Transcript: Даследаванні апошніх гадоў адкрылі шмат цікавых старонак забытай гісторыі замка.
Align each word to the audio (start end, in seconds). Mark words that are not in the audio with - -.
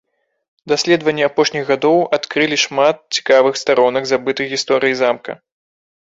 Даследаванні 0.71 1.25
апошніх 1.29 1.63
гадоў 1.71 1.97
адкрылі 2.17 2.57
шмат 2.65 2.95
цікавых 3.19 3.53
старонак 3.63 4.03
забытай 4.15 4.53
гісторыі 4.57 4.99
замка. 5.05 5.31